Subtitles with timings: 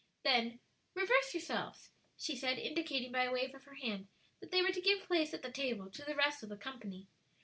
[0.23, 0.59] Then,
[0.95, 4.07] "Reverse yourselves," she said, indicating by a wave of her hand,
[4.39, 7.05] that they were to give place at the table to the rest of the company.